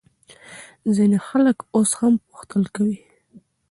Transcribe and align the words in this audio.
ځینې 0.95 1.17
خلک 1.27 1.57
اوس 1.75 1.91
هم 1.99 2.13
پوښتل 2.27 2.63
کوي. 2.75 2.99